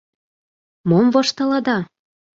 [0.89, 1.77] —Мом воштылыда?